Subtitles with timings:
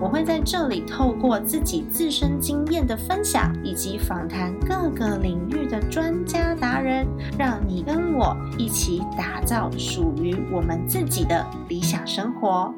[0.00, 7.06] 我会在这里透过自己自身经验的分享，以及访谈各个领域的专家达人，
[7.38, 12.72] 让你跟我一起打造属于我们自己的理想生活。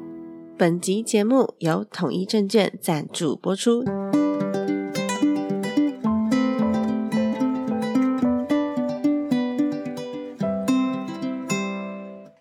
[0.57, 3.83] 本集节目由统一证券赞助播出。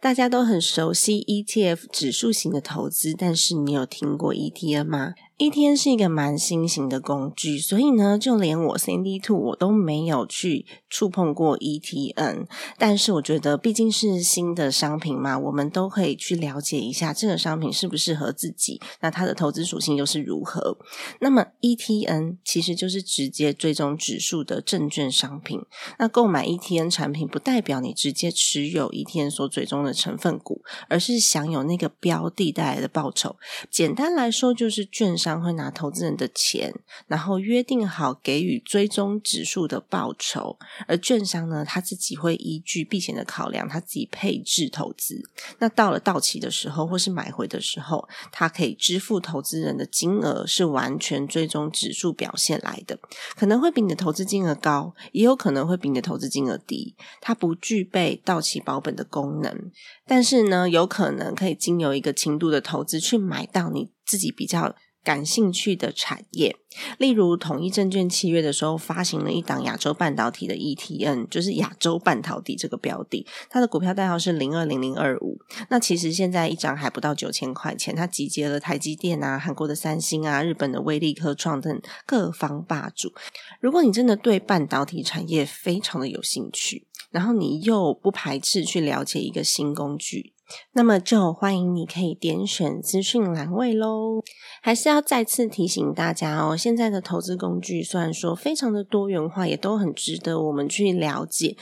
[0.07, 5.15] 大家都很熟悉 ETF 指数型的投资，但是你有听过 ETF 吗？
[5.39, 12.47] 一天是一个蛮新型的工具，所以呢，就连我 CND Two 我都没有去触碰过 ETN。
[12.79, 20.79] 但是我觉得毕竟是新的商品嘛，我们都可以去了解一下这个商品适不适合自己，那它的投资属性又是如何。
[21.21, 25.61] 那么 ETN 其实就是直接追踪指数的证券商品。
[25.99, 33.37] 那购买 ETN 产品不代表你直接持有 ETN 所追踪的成分股，而是享有那个标的带来的报酬。
[33.71, 35.26] 简单来说，就是券商。
[35.27, 36.73] 商会拿投资人的钱，
[37.09, 45.21] 然后约定好给予追踪指数的报酬，而券商呢，他自己会依据避险的考量，他自己配置投资。
[45.59, 52.97] 那到了到期的时候，或是买回的时候，他可以支付投资人的金额是完全追踪指数表现来的，
[53.35, 56.95] 可能会比你的投资金额高，也有可能会比你的投资金额低。
[57.21, 59.73] 它不具备到期保本的功能，
[60.07, 64.77] 但是呢，有可能可以经由一个轻度的投资去买到你自己比较。
[65.07, 66.57] 感兴趣的产业，
[66.99, 75.39] 例如统一证券七月的时候发行了一档亚洲半导体的 ETN，就是亚洲半导体这个标的，它的股票代号是零二零零二五。
[75.71, 83.13] 那其实现在一张还不到九千块钱，它集结了台积电啊、韩国的三星啊、日本的威力科创等各方霸主。
[83.61, 90.33] 如果你真的对半导体产业非常的有兴趣，然后你又不排斥去了解一个新工具。
[90.73, 94.23] 那么就欢迎你可以点选资讯栏位喽。
[94.63, 101.57] 还是要再次提醒大家哦，现在的投资工具虽然说非常的多元化，也都很值得我们去了解，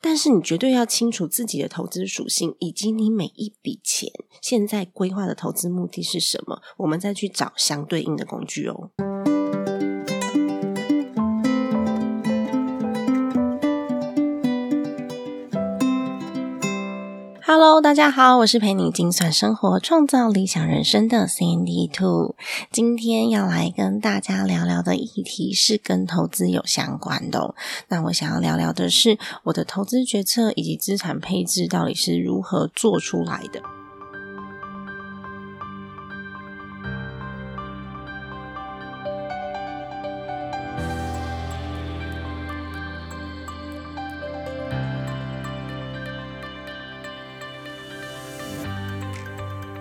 [0.00, 4.10] 但是你绝对要清楚自己的投资属性，以及你每一笔钱
[4.42, 8.90] 现在规划的投资目的是什么，我们再去找相对应的工具哦。
[17.52, 22.36] Hello，大家好，我是陪你精算生活、创造理想人生的 Cindy Two。
[22.70, 27.40] 今天要来跟大家聊聊的议题是跟投资有相关的。
[27.40, 27.56] 哦
[27.88, 33.60] 那我想要聊聊的是我的投资决策以及资产配置到底是如何做出来的。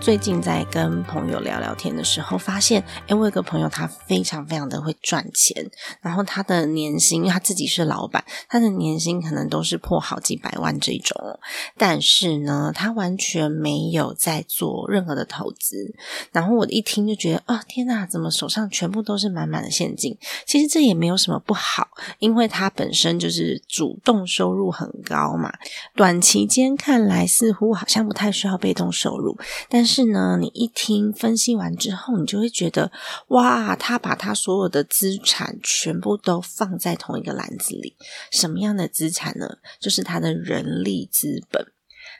[0.10, 5.70] 最近在跟朋友聊聊天的时候，发现，哎，我有个朋友，他非常非常的会赚钱，
[6.02, 11.40] 然后他的年薪，因为他自己是老板，他的年薪可能都是破好几百万这种，
[11.78, 15.94] 但是呢，他完全没有在做任何的投资。
[16.32, 20.18] 然后我一听就觉得，哦，天哪，怎么手上全部都是满满的现金？
[20.48, 21.88] 其实这也没有什么不好，
[22.18, 25.54] 因为他本身就是主动收入很高嘛，
[25.96, 29.38] 短期间看来似乎好像不太需要被动收入，
[29.70, 29.99] 但是。
[30.00, 32.90] 是呢，你一听分析完之后，你就会觉得，
[33.28, 37.98] 哇，他把他所有的资产全部都放在同一个篮子里。
[38.32, 39.58] 什么样的资产呢？
[39.78, 41.68] 就是他的人力资本。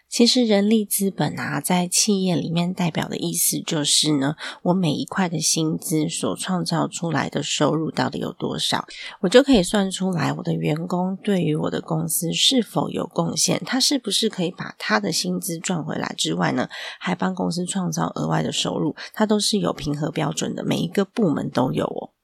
[0.10, 8.88] 其实人力资本啊，在企业里面代表的意思就是呢，我每一块的薪资所创造出来的收入到底有多少，
[9.22, 16.68] 我就可以算出来我的员工对于我的公司是否有贡献，他是不是可以把他的薪资赚回来之外呢，
[17.00, 22.19] 还帮公司创造额外的收入，它都是有评核标准的，每一个部门都有哦。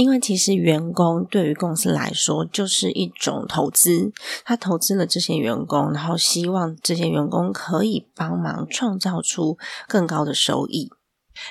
[0.00, 4.10] 因为其实员工对于公司来说就是一种投资，
[4.46, 10.90] 他投资了这些员工，然后希望这些员工可以帮忙创造出更高的收益。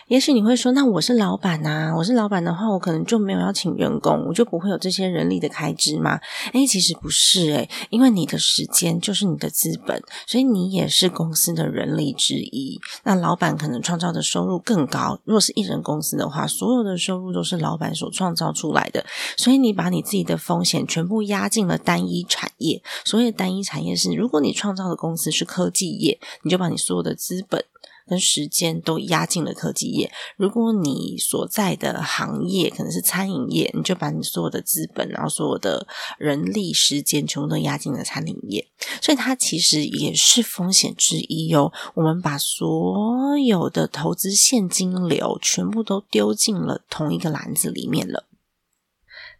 [0.07, 6.19] 也许你会说，那我是老板呐，我是老板的话，我可能就没有要请员工，我就不会有这些人力的开支吗？
[6.53, 12.79] 诶，其实不是诶，因为你的时间就是你的资本，所以你也是公司的人力之一。
[13.03, 19.05] 那老板可能创造的收入更高，若是一人公司的话，所有的收入都是老板所创造出来的，
[19.37, 22.81] 所以你把你自己的风险全部压进了单一产业。
[23.05, 27.63] 所谓单一产业是，如果你创造的公司是科技业，你就把你所有的资本。
[28.09, 30.11] 跟时间都压进了科技业。
[30.35, 38.67] 如果你所在的行业可能是餐饮业，你就把你所有的资本，然后所有的人力、时间，全部都压进了餐饮业。
[39.01, 41.71] 所以它其实也是风险之一哦。
[41.94, 48.25] 我们把所有的投资现金流全部都丢进了同一个篮子里面了。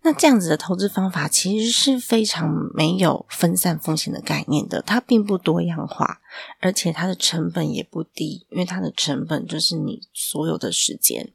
[0.02, 6.22] 那这样子的投资方法其实是非常没有分散风险的概念的，它并不多样化，
[6.62, 11.34] 而且它的成本也不低，因为它的成本就是你所有的时间，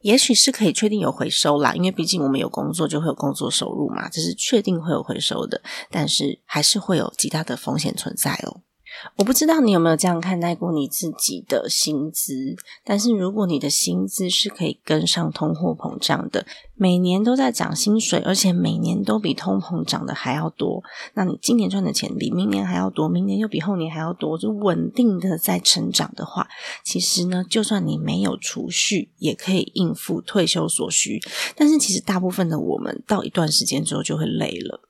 [0.00, 5.60] 也许是可以确定有回收啦，因为毕竟我们有工作就会有工作收入嘛，这是确定会有回收的，
[5.90, 8.60] 但是还是会有极大的风险存在哦。
[9.16, 20.82] 我不知道你有没有这样看待过你自己的薪资，但是如果你的薪资是可以跟上通货膨胀的，每年都在涨薪水，而且每年都比通膨涨的还要多，
[21.14, 26.48] 那你今年赚的钱比明年还要多，明年又比后年还要多，就稳定的在成长的话，
[26.84, 31.20] 其实呢，就算你没有储蓄，也可以应付退休所需。
[31.56, 34.80] 但是其实大部分的我们到一段时间之后就会累了。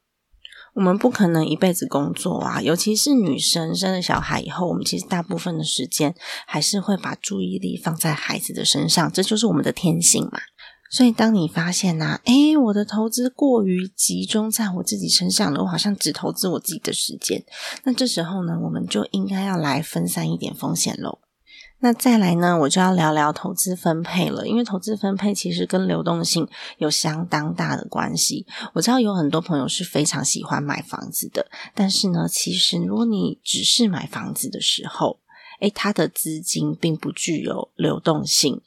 [0.74, 6.14] 我们不可能一辈子工作啊，尤其是女生生了小孩以后，我们其实大部分的时间
[6.46, 10.40] 还是会把注意力放在孩子的身上，这就是我们的天性嘛。
[10.90, 17.44] 所以，当你发现呐，诶，我的投资过于集中在我自己身上了，我好像只投资我自己的时间，
[17.84, 21.18] 那这时候呢，我们就应该要来分散一点风险喽。
[21.84, 26.48] 那再来呢，我就要聊聊投资分配了，因为投资分配其实跟流动性
[26.78, 28.46] 有相当大的关系。
[28.72, 35.20] 我知道有很多朋友是非常喜欢买房子的，但是呢，其实如果你只是买房子的时候，
[35.60, 38.62] 诶，它的资金并不具有流动性。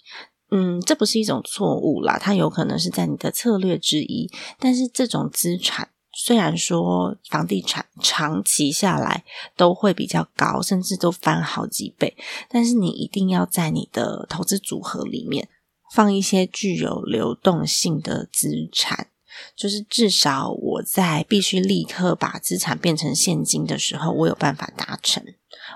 [0.51, 5.89] 嗯，这不是一种错误啦，它有可能是在你的策略之一，但是这种资产。
[6.19, 9.23] 虽然说房地产长期下来
[9.55, 12.17] 都会比较高，甚至都翻好几倍，
[12.49, 15.47] 但是你一定要在你的投资组合里面
[15.93, 19.09] 放一些具有流动性的资产，
[19.55, 25.23] 就是至少我在必须立刻把资产变成现金的时候，我有办法达成，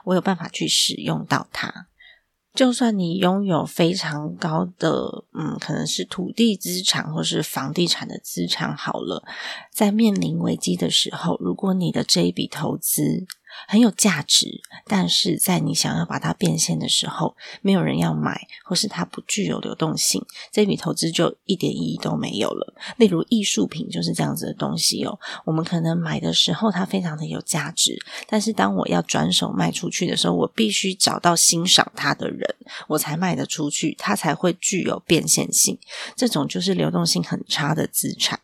[0.05, 1.87] 我有办法去使用到它。
[2.53, 9.23] 就算你拥有非常高的，嗯，可能是土地资产或是房地产的资产，好了，
[9.73, 13.25] 在面临危机的时候，如果你的这一笔投资，
[13.67, 22.73] 很有价值，但是在你想要把它变现的时候，没有人要买，或是它不具有流动性，这笔投资就一点意义都没有了。
[22.97, 27.97] 例如艺术品就是这样子的东西哦，我们可能买的时候它非常的有价值，
[28.27, 32.55] 但是当我要转手卖出去的时候，我必须找到欣赏它的人，
[32.87, 35.77] 我才卖得出去，它才会具有变现性。
[36.15, 38.39] 这种就是流动性很差的资产。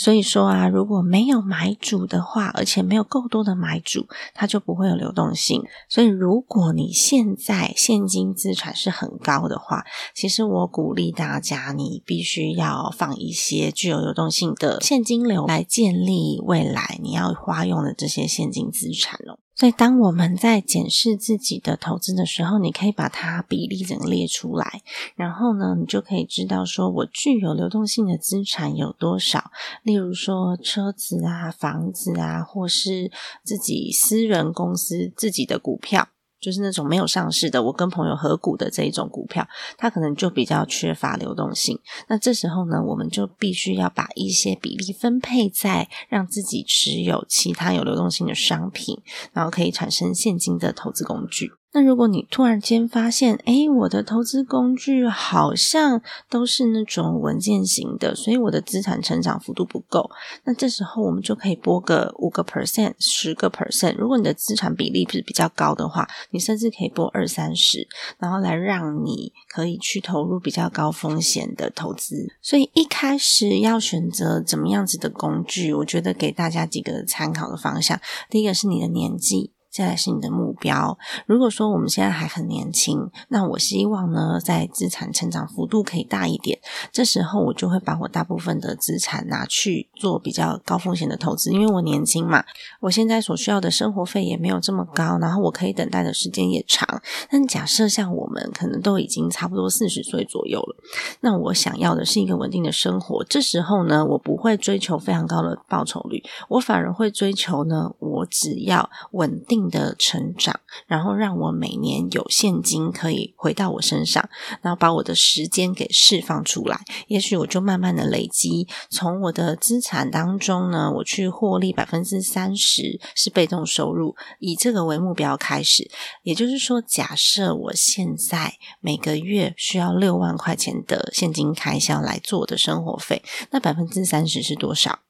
[0.00, 5.60] 所以说啊，如果没有买主的话，而且没有够多的买主，它就不会有流动性。
[5.88, 9.84] 所以，如果你现在现金资产是很高的话，
[10.14, 19.40] 其实我鼓励大家，你必须要放一些具有流动性的现金流来建立未来你要花用的这些现金资产哦。
[19.58, 24.82] 所以，当我们在检视自己的投资的时候，你可以把它比例整个列出来，
[25.16, 29.50] 然后呢，你就可以知道说我具有流动性的资产有多少。
[29.82, 33.10] 例如说，车子啊、房子啊，或是
[33.42, 36.06] 自己私人公司自己的股票。
[36.40, 39.46] 就是那种没有上市的，我跟朋友合股的这一种股票，
[39.76, 41.78] 它可能就比较缺乏流动性。
[42.08, 49.00] 那这时候呢，我们就必须要把一些比例分配在让自己持有其他有流动性的商品，
[49.32, 51.52] 然后可以产生现金的投资工具。
[51.70, 60.10] 那如果你突然间发现，哎，我的投资工具好像都是那种稳健型的，所以我的资产成长幅度不够，
[60.44, 63.94] 那这时候我们就可以拨个五个 percent、十个 percent。
[63.96, 67.86] 如果你的资产比例是比较高的话，你甚至可以拨二三十，
[68.18, 72.32] 然后来让你可以去投入比较高风险的投资。
[72.40, 78.00] 所以一开始要选择怎么样子的工具，我觉得给大家几个参考的方向。
[78.30, 79.52] 第一个是你的年纪。
[79.78, 80.98] 再来是你的目标。
[81.24, 86.58] 如果说我们现在还很年轻，那我希望呢，在资产成长幅度可以大一点。
[86.90, 92.42] 这时候我就会把我大部分的资产拿去做比较高风险的投资，因为我年轻嘛，
[92.80, 97.00] 我现在所需要的生活费也没有这么高，然后我可以等待的时间也长。
[97.30, 100.76] 但假设像我们可能都已经差不多四十岁左右了，
[101.20, 103.22] 那我想要的是一个稳定的生活。
[103.22, 114.28] 这时候呢，我不会追求非常高的报酬率，我反而会追求呢，我只要稳定的成长，然后让我每年有现金可以回到我身上，
[114.62, 116.80] 然后把我的时间给释放出来。
[117.06, 125.90] 也许我就慢慢的累积，从我的资产当中呢，我去获利百分之三十是被动收入，以这个为目标开始。
[126.22, 135.00] 也就是说，假设我现在每个月需要六万块钱的现金开销来做的生活费，那百分之三十是多少？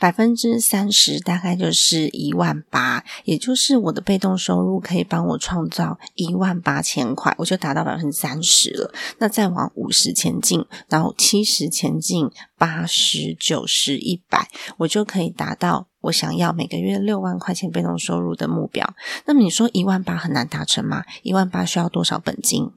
[0.00, 8.92] 百分之三十大概就是一万八，也就是我的被动收入可以帮我创造一万八千块，我就达到百分之三十了。
[9.18, 18.94] 那再往五十前进，然后七十前进，八十九十一百，我就可以达到我想要每个月六万块钱被动收入的目标。
[19.26, 21.04] 那么你说一万八很难达成吗？
[21.22, 22.72] 一万八需要多少本金？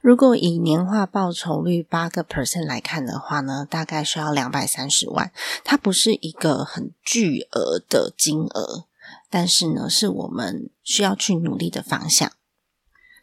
[0.00, 5.32] 如果以年化报酬率八个 percent 来看的话呢，大概需要两百三十万。
[5.64, 8.86] 它不是一个很巨额的金额，
[9.30, 12.32] 但是呢，是我们需要去努力的方向。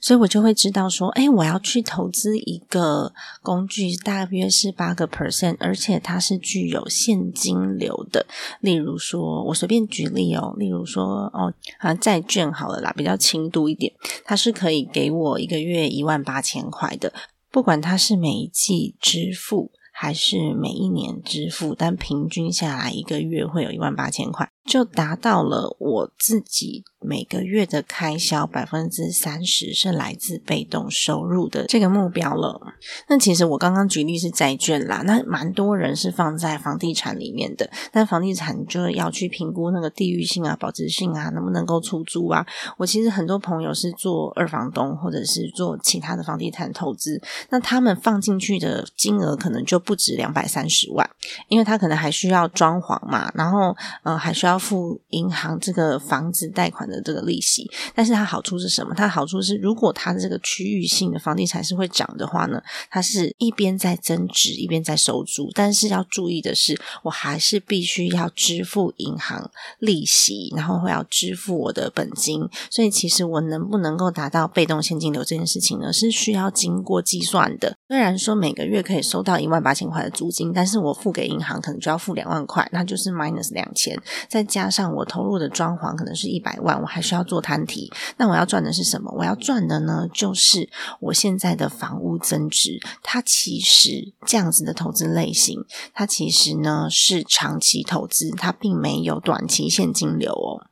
[0.01, 8.25] 所以我就会知道说，哎，我要去投资一个工具，大约是八个 percent，而且它是具有现金流的。
[8.62, 17.13] 例如说，我随便举例哦，例如说，哦，啊，债券好了啦，比较轻度一点，它是可以给我一个月一万八千块的，
[17.51, 24.50] 不管它是每一季支付还是每一年支付，但平均下来一个月会有一万八千块。
[24.69, 32.61] 就达到了我自己每个月的开销百分之三十是来自被动收入的这个目标了。
[33.07, 42.45] 那其实我刚刚举例是债券啦，那蛮多人是放在房地产里面的，但房地产就要去评估那个地域性啊、保值性啊，能不能够出租啊。
[42.77, 51.09] 我其实很多朋友是做二房东或者是做其他的房地产投资，那他们放进去的金额可能就不止两百三十万，
[51.47, 54.58] 因为他可能还需要装潢嘛，然后呃还需要。
[54.59, 58.93] 付银行这个房子贷款的这个利息，但是它好处是什么？
[58.93, 62.61] 它好处是，如果它的这个区域性的房地产是会涨的话呢，
[62.91, 65.49] 它是一边在增值，一边在收租。
[65.55, 69.49] 但是要注意的是，我还是必须要支付银行
[69.79, 72.47] 利息，然后会要支付我的本金。
[72.69, 77.78] 所以，其实我能不能够达到被动现金流这件事情呢，是需要经过计算的。
[77.89, 84.00] 虽然说每个月可以收到一万八千块的租金，但是我付给银行可能就要付两万块，那就是 minus 两千。
[84.27, 87.91] 再加上我投入的装潢可能是一百万，我还需要做摊提。
[88.17, 89.12] 那我要赚的是什么？
[89.17, 90.69] 我要赚的呢，就是
[91.00, 92.79] 我现在的房屋增值。
[93.01, 100.69] 它其实这样子的投资类型，它其实呢是长期投资，它并没有短期现金流哦。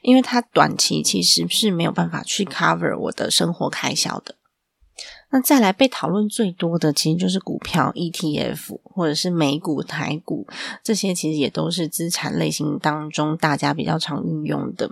[0.00, 4.36] 因为它短期其实是没有办法去 cover 我的生活开销的。
[5.30, 10.46] 那再来被讨论最多的，其实就是股票 ETF 或者是美股、台股
[10.82, 14.90] 这些，其实也都是资产类型当中大家比较常运用的。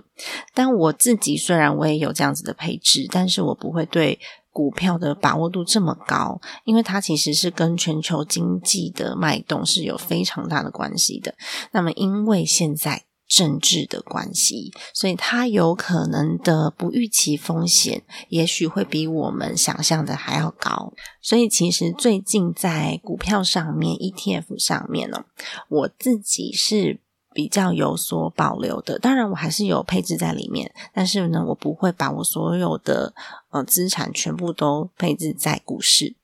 [0.53, 4.19] 但我自己虽然我也有这样子的配置，但是我不会对
[4.51, 11.33] 股票的把握度这么高，因为它其实是跟全球经济的脉动是有非常大的关系的。
[11.71, 13.06] 那么因为现在。
[13.27, 20.93] 政治的关系，所以它有可能的不预期风险，也许会比我们想象的还要高。
[21.21, 25.25] 所以，其实最近在股票上面、ETF 上面呢，
[25.67, 27.01] 我自己是
[27.33, 28.97] 比较有所保留的。
[28.97, 33.13] 当然，我还是有配置在里面，但是呢，我不会把我所有的
[33.49, 36.15] 呃资产全部都配置在股市。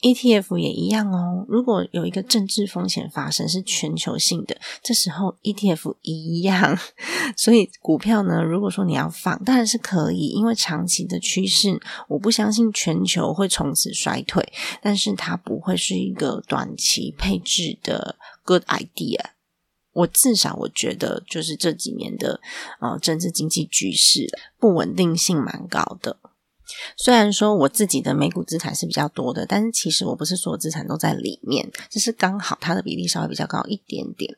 [0.00, 1.44] ETF 也一样哦。
[1.48, 6.78] 如果有一个政治风险发生，是全球性的，这时候 ETF 一样。
[7.36, 19.20] 所以股票呢，如果说你要放，当然是可以，因为长期的趋势，我不相信全球会从此衰退，但是它不会是一个短期配置的 good idea。
[19.92, 22.38] 我至少我觉得，就是这几年的
[22.80, 26.18] 呃政治经济局势不稳定性蛮高的。
[26.96, 34.36] 虽然说我自己的美股资产是比较多的，但是其实我不是所有资产都在里面，只是刚好它的比例稍微比较高一点点。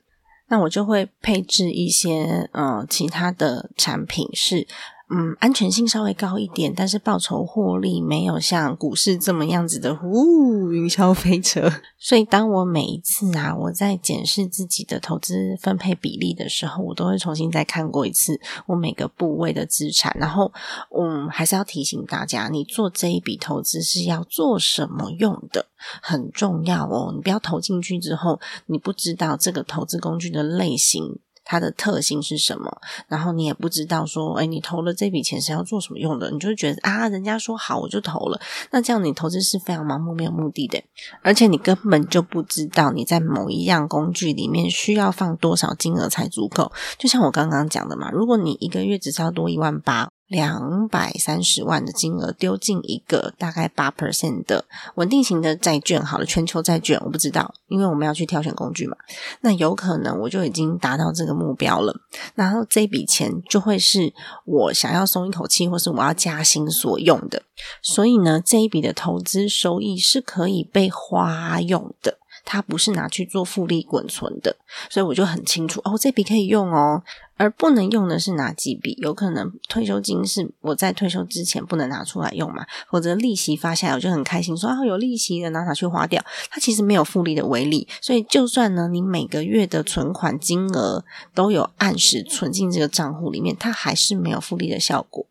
[0.51, 4.67] 那我就会配置一些呃其他的产品，是
[5.11, 11.73] 嗯，安全性稍微高一点，但是报酬获利没有像股市这么样子的呼云霄飞车。
[11.99, 20.15] 所以，当我每一次啊，我在检视自己的投资分配比例的时候，我都会重新再看过一次我每个部位的资产。
[20.21, 20.53] 然后，
[20.95, 25.67] 嗯，还是要提醒大家，你做这一笔投资是要做什么用的，
[26.03, 27.13] 很重要哦。
[27.15, 31.19] 你不要投进去之后，你不知道这个投资工具的类型。
[31.49, 32.71] 它的特性是什么？
[33.09, 36.31] 然后你也不知道说，哎，你投了这笔钱是要做什么用的？
[36.31, 38.39] 你就觉得啊，人家说好我就投了，
[38.71, 40.85] 那这样你投资是非常盲目、没有目的的，
[41.23, 46.71] 而且你根本就不知道你在某一样工具里面需要放多少金额才足够。
[46.99, 50.11] 就像我刚刚讲的嘛，如果你一个月只要多一万八。
[50.29, 58.97] 两百三十万的金额丢进一个大概八 percent 的稳定型的债券，好了，全球债券我不知道，因为我们要去挑选工具嘛。
[59.41, 61.99] 那有可能我就已经达到这个目标了，
[62.35, 64.13] 然后这笔钱就会是
[64.45, 67.43] 我想要松一口气，或是我要加薪所用的。
[67.83, 74.57] 所以呢，这一笔的投资收益是可以被花用的，它不是拿去做复利滚存的。
[74.91, 77.03] 所以我就很清楚哦，这笔可以用哦。
[77.41, 78.97] 而不能用的是哪几笔？
[79.01, 82.67] 有可能退休金是我在退休之前不能拿出来用嘛？
[82.91, 86.21] 否则利息发下来，我就很开心，说啊有利息的拿拿去花掉。
[86.51, 95.25] 它其实没有复利的威力，所以就算呢你每个月的存款金额都有按时存进这个账户里面，它还是没有复利的效果。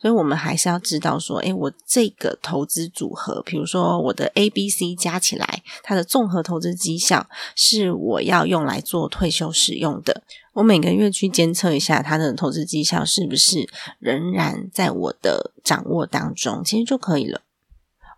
[0.00, 10.22] 所以我们还是要知道说，诶，我这个投资组合，比如说我的 A、B、C 加起来，它的综合投资绩效是我要用来做退休使用的。
[10.54, 17.42] 我每个月去监测一下它的投资绩效是不是仍然在我的掌握当中，其实就可以了。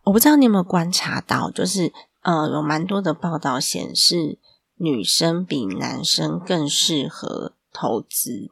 [0.04, 1.92] 我不知道你有没有观察到，就是
[2.22, 4.38] 呃，有蛮多的报道显示，
[4.76, 8.48] 女生比男生更适合投资。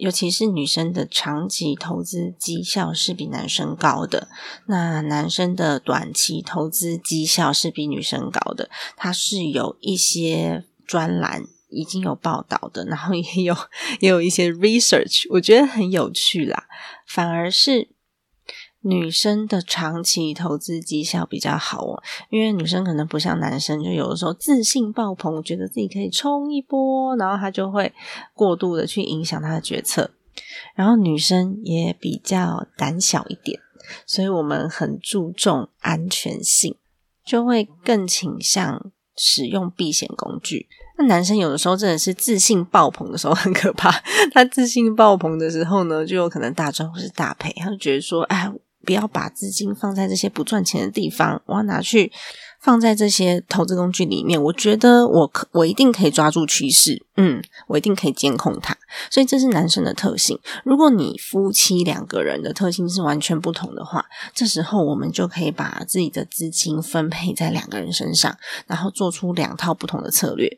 [0.00, 4.28] 尤其是女生的长期投资绩效是比男生高的，
[4.66, 8.68] 那男生的短期投资绩效是比女生高的。
[8.96, 13.54] 它是有一些专栏已经有报道的，然后也有
[14.00, 16.64] 也有一些 research，我觉得很有趣啦。
[17.06, 17.90] 反而是。
[18.82, 27.92] 女生的长期投资绩效比较好哦，因为女生可能不像男生，就有的时候自信爆棚，觉得自己可以冲一波，然后他就会
[28.32, 30.10] 过度的去影响他的决策。
[30.74, 33.60] 然后女生也比较胆小一点，
[34.06, 36.74] 所以我们很注重安全性，
[37.22, 40.66] 就会更倾向使用避险工具。
[40.96, 43.90] 那男生有的时候真的是自信爆棚的时候很可怕，
[44.32, 48.50] 他自信爆棚的时候呢，就有可能大赚或是大赔，他就觉得说，哎。
[48.84, 52.10] 不要把资金放在这些不赚钱的地方，我要拿去
[52.60, 54.42] 放在这些投资工具里面。
[54.42, 58.76] 我觉得我可我一定可以抓住趋势，嗯，我一定可以监控它。
[59.10, 60.38] 所以这是男生的特性。
[60.64, 70.48] 如果你夫妻两个人的特性是完全不同的话，这时候我们就可以把自己的资金分配在两个人身上，然后做出两套不同的策略。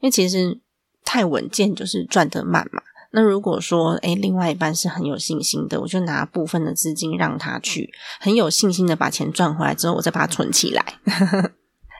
[0.00, 0.58] 因为其实
[1.04, 2.82] 太稳健就是赚得慢嘛。
[3.12, 10.84] 那如果说，诶另外一半是很有信心的，我就拿部分的资金让他去，很有信心的把钱赚回来之后，我再把它存起来。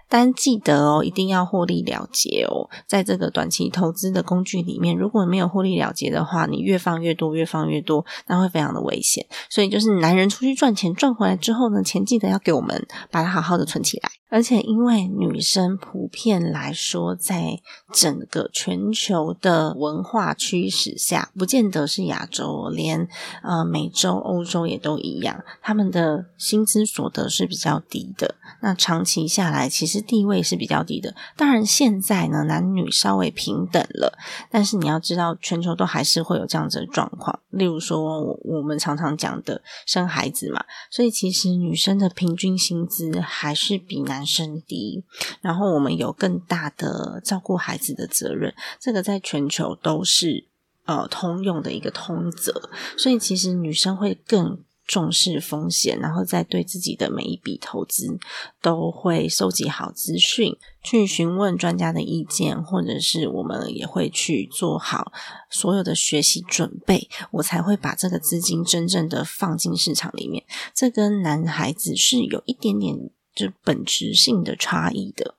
[0.09, 2.69] 但记得哦，一定要获利了结哦。
[2.87, 9.27] 在这个短期投资的工具里面，如果没有获利了结的话，你越放越多，越放越多，那会非常的危险。
[9.51, 14.11] 所以，就是男人出去赚钱，赚回来之后呢，钱记得要给我们，把它好好的存起来。
[14.29, 17.61] 而且，因为女生普遍来说，在
[17.92, 23.09] 整个全球的文化驱使下，不见得是亚洲，连
[23.42, 28.35] 呃美洲、欧洲也都一样，他们的薪资所得是比较低的。
[28.61, 31.15] 那长期下来，其实地位是比较低的。
[31.37, 34.17] 当然，现在呢，男女稍微平等了，
[34.51, 37.39] 但是你要知道，全球都还是会有这样子的状况。
[37.51, 44.07] 例如说，我我们常常讲的生孩子嘛，所以其实女生的平均薪资还是比。
[44.07, 45.03] 男生低，
[45.41, 50.47] 然后我们有更大的照顾孩子的责任，这个在全球都是
[50.85, 54.63] 呃通用的一个通则，所以其实女生会更。
[54.87, 58.18] 重视风险，然后再对自己的每一笔投资
[58.62, 65.12] 都会收集好资讯，去询问专家的意见，或者是我们也会去做好
[65.51, 70.44] 所有的学习准备，我才会把这个资金真正的放进市场里面。
[70.75, 73.11] 这跟男孩子是有一点点。
[73.37, 75.35] 就本质性的差异的，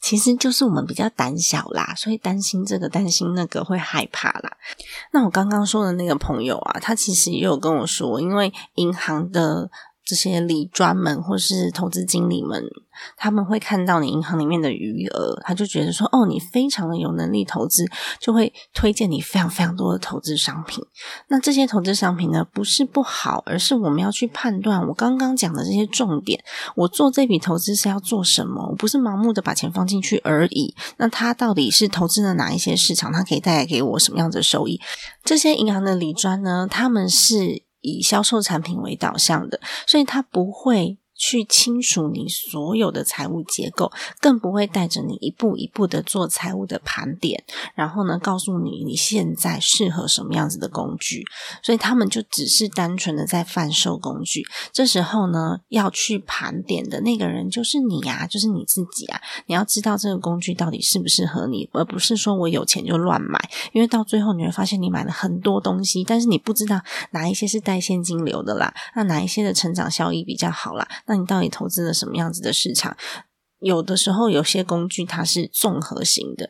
[0.00, 4.56] 其实就是我们比较胆小啦，所以担心这个担心那个会害怕啦。
[5.12, 9.70] 那我刚刚说的那个朋友啊，他其实也有跟我说，因为银行的。
[10.10, 12.64] 这些理专们或是投资经理们，
[13.16, 17.86] 他们会看到你银行里面的余额，他就觉得说，哦，你非常的有能力投资，
[18.18, 20.84] 就会推荐你非常非常多的投资商品。
[21.28, 26.42] 那这些投资商品呢，不是不好，而是我们要去判断我刚刚讲的这些重点，
[26.74, 28.66] 我做这笔投资是要做什么？
[28.70, 30.74] 我不是盲目的把钱放进去而已。
[30.96, 33.12] 那它到底是投资了哪一些市场？
[33.12, 34.80] 它可以带来给我什么样的收益？
[35.22, 37.62] 这些银行的理专呢，他们是。
[37.80, 40.99] 以销售产品为导向的，所以它不会。
[41.20, 51.26] 去清楚你所有的财务结构，更不会带着你一步一步的做财务的盘点，然后呢，告诉你你现在适合什么样子的工具。
[51.62, 54.42] 所以他们就只是单纯的在贩售工具。
[54.72, 59.20] 这时候呢，要去盘点的那个人就是你呀，就是你自己啊。
[59.44, 63.38] 你要知道这个工具到底适不适合你，而不是说我有钱就乱买。
[63.72, 66.80] 因为到最后你会发现，你买了很多东西，但是你不知道
[67.10, 70.88] 哪一些是带现金流的啦，那哪一些的成长效益比较好啦。
[71.10, 72.96] 那你到底投资了什么样子的市场？
[73.58, 76.48] 有的时候有些工具它是综合型的，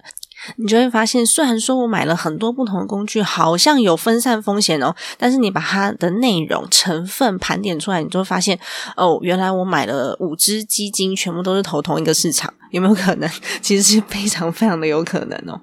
[0.56, 8.60] 你就会发现，虽然说我买了很多不同的工具，好像有分散风险哦，但是你把它的内容成分盘点出来，你就会发现，
[8.96, 13.28] 哦，原来我买了五只基金，全部都是投同一个市场，有没有可能？
[13.60, 15.62] 其实是非常非常的有可能哦。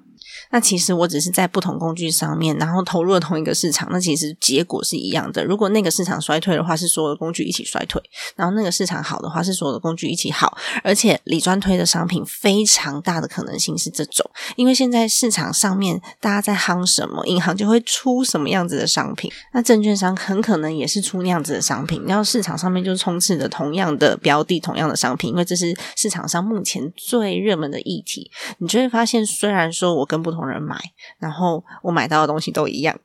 [0.51, 5.43] 那其实我只是在不同工具上面，然后投入了同一个市场，那其实结果是一样的。
[5.43, 8.01] 如果那个市场衰退的话，是所有的工具一起衰退；
[8.35, 10.57] 然后那个市场好的话，是所有的工具一起好。
[10.83, 19.31] 而且李专推的商品非常大的可能性是这种，因为现在市场上面大家在夯什么，银行就会出什么样子的商品。
[19.53, 28.29] 那证券商很可能也是出那样子的商品，然后市场上面就充斥着同样的标的、同样的商品，因为这是市场上目前最热门的议题。
[28.59, 30.79] 你就会发现，虽然说我跟不同同人买，
[31.17, 32.97] 然后我买到的东西都一样。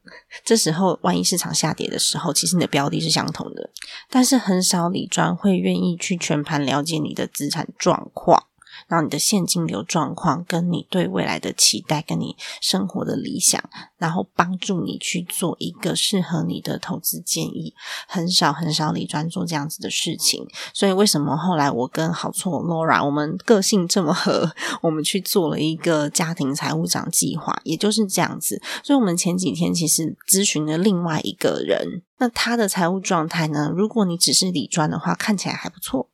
[0.44, 3.70] 这时候，万一市场下跌的时候，其实你的标的是相同的，
[4.10, 8.48] 但是很少理专会愿意去全盘了解你的资产状况。
[8.92, 13.58] 然后你的现金流状况，跟你对未来的期待，跟你生活的理想，
[13.96, 17.72] 然后帮助你去做一个适合你的投资建议。
[18.06, 24.52] 很少很少理专做这样子的事情，所以为什么后来我跟好错 Laura 我们个性这么合，
[24.82, 28.60] 我们去做了一个家庭财务长计划，也就是这样子。
[28.84, 33.72] 所以，我们前几天其实咨询了另外一个人，那他的财务状态呢？
[33.74, 36.10] 如果你只是理专的话，看起来还不错。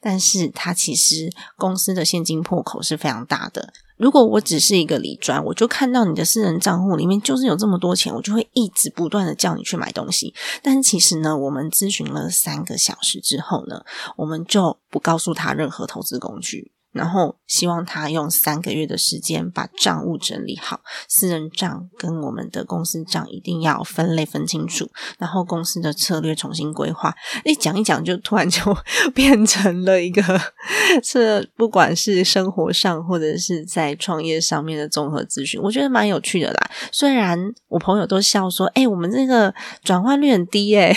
[0.00, 3.72] 但是它其实公司的现金破口是非常大的。
[3.96, 10.32] 如果我只是一个理专，我就看到你的私人账户里面就是有这么多钱，我就会一直不断的叫你去买东西。
[10.62, 13.84] 但其实呢，我们咨询了三个小时之后呢，
[14.16, 16.70] 我们就不告诉他任何投资工具。
[16.92, 27.14] 然后希望他用三个月的时间把账务整理好，私人账跟我们的公司账一定要分类分清楚，然后公司的策略重新规划。
[27.44, 28.76] 一讲一讲，就突然就
[29.14, 30.22] 变成了一个，
[31.02, 36.70] 是不管是生活上或者是在创业上面的综合咨询，我觉得蛮有趣的啦。
[36.90, 40.96] 虽然我朋友都笑说：“哎，我们这个转换率很低，哎。”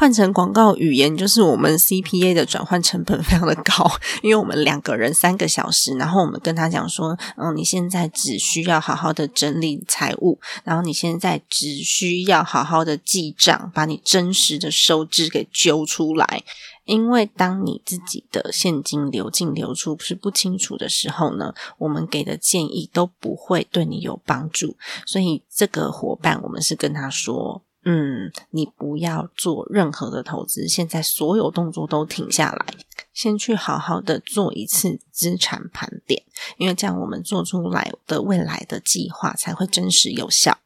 [0.00, 3.86] 换成广告语言，就是我们 CPA 的转换成本非常的高，
[4.24, 16.44] 因为我们两个人三个小时，然后我们跟他讲说，嗯，你现在只需要好好的整理财务，然后你现在只需要好好的记账，把你真实的收支给揪出来，
[16.86, 27.60] 因为当你自己的现金流进流出是不清楚的时候呢，我们给的建议都不会对你有帮助，所以这个伙伴，我们是跟他说。
[27.84, 32.66] 嗯，你不要做任何的投资，现在所有动作都停下来，
[33.12, 36.22] 先去好好的做一次资产盘点，
[36.58, 40.58] 因为这样我们做出来的未来的计划才会真实有效。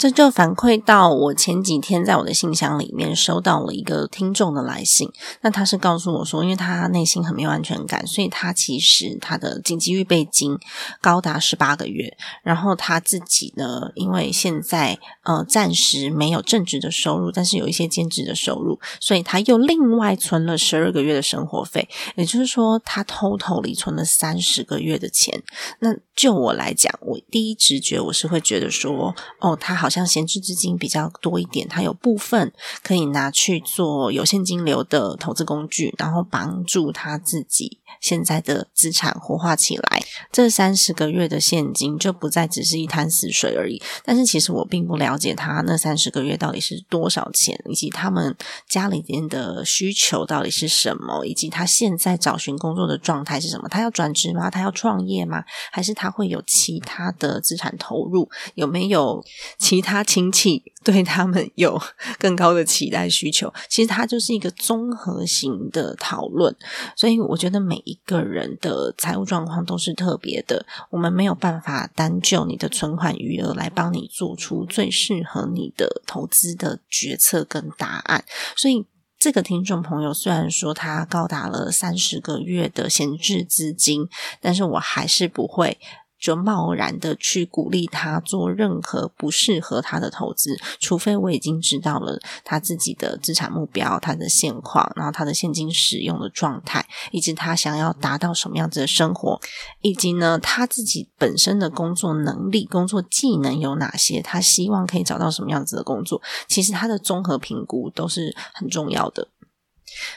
[0.00, 5.06] 这就反馈到我前几天在我的信箱里面收到了一个听众的来信，
[5.42, 10.58] 那他是告诉我说，因为他内心很没有安全感，所以他其实他的紧急预备金
[11.02, 21.86] 高达十八个月，然后他自己呢，因为现在呃暂时没有正职的收入，但是有一些兼职的收入，所以他又另外存了十二个月的生活费，
[22.16, 25.42] 也就是说他偷偷里存了三十个月的钱。
[25.80, 29.89] 那就我来讲，我第一直觉我是会觉得说，哦，他好。
[29.90, 40.00] 好像闲置资金比较多一点，它有部分可以拿去做有现金流的投资工具，然后帮助他自己现在的资产活化起来。
[40.30, 43.82] 这三十个月的现金就不再只是一滩死水而已。
[44.04, 48.36] 但是其实我并不了解他那三十个月到底是多少钱，以及他们
[48.68, 53.68] 家里边的需求到底是什么，以及他现在找寻工作的状态是什么？
[53.68, 54.48] 他要转职吗？
[54.48, 55.42] 他要创业吗？
[55.72, 58.30] 还是他会有其他的资产投入？
[58.54, 59.24] 有没有
[59.58, 59.79] 其？
[59.80, 61.80] 他亲戚对他们有
[62.18, 63.52] 更高的期待需求。
[63.68, 66.54] 其实它就是一个综合型的讨论，
[66.96, 78.24] 所以我觉得每一个人的财务状况都是特别的，我们没有办法单就你的存款余额来帮你做出最适合你的投资的决策跟答案，
[78.56, 78.86] 所以。
[79.22, 84.08] 这个听众朋友虽然说他高达了三十个月的闲置资金，
[84.40, 85.76] 但是我还是不会。
[86.20, 99.40] 就贸然的去鼓励他做任何不适合他的投资，除非我已经知道了他自己的资产目标、他的现况，然后他的现金使用的状态，以及他想要达到什么样子的生活，
[99.80, 109.28] 以及呢他自己本身的工作能力、工作技能有哪些，他希望可以找到什么样子的工作，其实他的综合评估都是很重要的。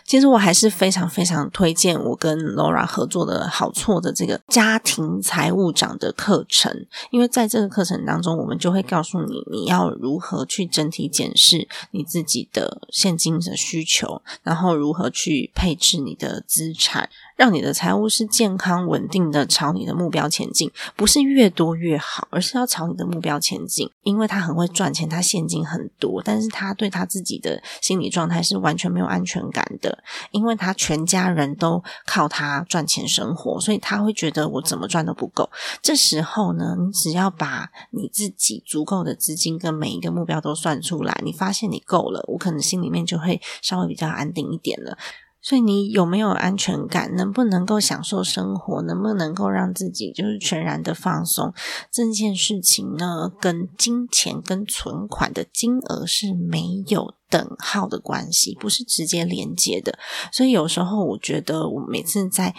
[0.06, 17.10] 其实我还是非常非常推荐我跟 Laura 合作的好错的这个家庭财务长的课程，因为在这个课程当中，我们就会告诉你你要如何去整体检视你自己的现金的需求，然后如何去配置你的资产。
[17.36, 23.90] 让你的财务是健康稳定的，朝你的目标前进，不是越多越好，而是要朝你的目标前进。
[24.04, 35.50] 因为他很会赚钱，他现金很多，但是他对他自己的心理状态是完全没有安全感的，因为他全家人都靠他赚钱生活，所以他会觉得我怎么赚都不够。
[35.82, 44.98] 这时候呢，你只要把你自己足够的资金跟每一个目标都算出来，你发现你够了，我可能心里面就会稍微比较安定一点了。
[45.44, 47.14] 所以你有没有安全感？
[47.16, 48.82] 能不能够享受生活？
[48.84, 51.54] 能不能够让自己就是全然的放松？
[51.92, 60.00] 这件事情呢，跟金钱跟存款的金额是没有等号的关系，不是直接连接的。
[60.32, 62.56] 所以有时候我觉得，我每次在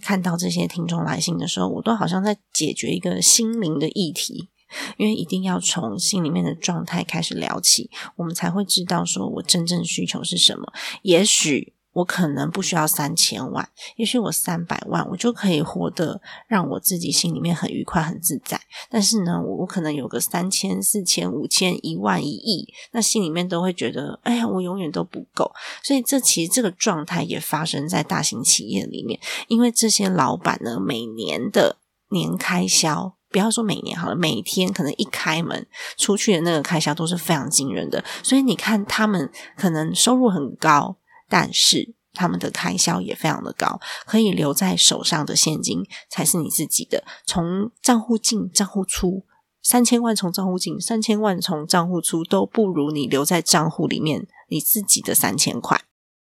[0.00, 4.48] 看到这些听众来信的时候，我都好像在解决一个心灵的议题，
[4.96, 10.72] 因为一定要从心里面的状态开始聊起，我们才会知道说我真正需求是什么。
[11.02, 11.74] 也许。
[11.92, 18.58] 我可能不需要三千万，也许我三百万，我就可以活得让我自己心里面很愉快、很自在。
[18.88, 25.52] 但是呢，我我可能有个三千、四千、五千、一万、一亿，那心里面都会觉得，哎呀，我永远都不够。
[25.82, 31.76] 所以，这其实这个状态也发生在大型企业里面，因为这些老板呢，每年的
[32.08, 35.66] 年开销，不要说每年好了，每天可能一开门
[35.98, 38.02] 出去的那个开销都是非常惊人的。
[38.22, 40.96] 所以，你看他们可能收入很高。
[41.32, 47.02] 但是他们的开销也非常的高，可以留在手上的现金才是你自己的。
[47.26, 49.24] 从账户进账户出，
[49.62, 55.80] 三千万从账户进，三千万从账户出，都不如你留在账户里面你自己的三千块。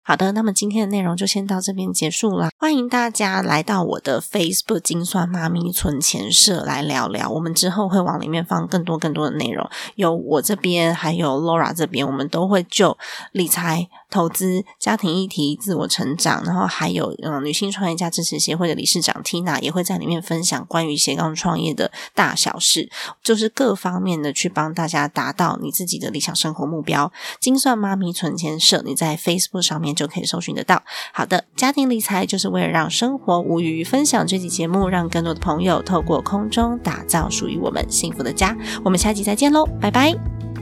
[0.02, 2.50] 好的，那么今天的内容就先到这边结束了。
[2.56, 7.28] 欢迎大家来到我的 Facebook 精算妈咪存钱社来聊聊。
[7.28, 12.96] 我们之后会往里面放更多更多的内容，有我这边，还有 Laura 这边，我们都会就
[13.32, 13.88] 理财。
[14.16, 22.88] 投资、家庭议题、自我成长，然后还有嗯，女性创业家支持协会的理事长 Tina 也会在里面分享关于斜杠创业的大小事，
[23.22, 27.12] 就是各方面的去帮大家达到你自己的理想生活目标。
[27.38, 30.82] 精算妈咪存钱社，你在 Facebook 上面就可以搜寻得到。
[31.12, 38.56] 好的，家庭理财就是为了让生活无余，分享这期节目，让更多的朋友透过空中打造属于我们幸福的家。
[38.82, 40.55] 我们下期再见喽，拜拜。